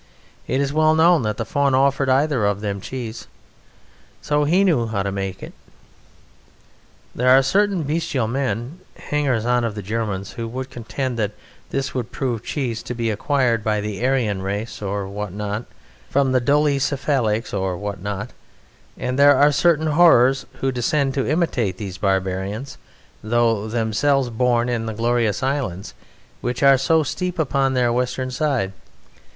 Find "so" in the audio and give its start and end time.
4.19-4.45, 26.79-27.03